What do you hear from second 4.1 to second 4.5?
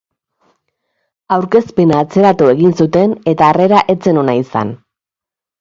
ona